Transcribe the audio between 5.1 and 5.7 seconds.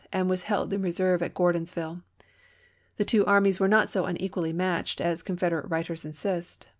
Confed erate